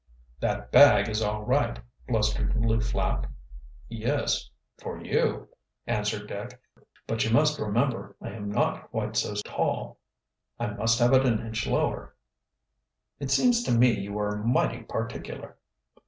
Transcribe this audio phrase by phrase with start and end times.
[0.39, 3.27] "That bag is all right," blustered Lew Flapp.
[3.87, 5.47] "Yes for you,"
[5.85, 6.59] answered Dick.
[7.05, 9.99] "But you must remember, I am not quite so tall.
[10.59, 12.15] I must have it an inch lower."
[13.19, 15.59] "It seems to me you are mighty particular."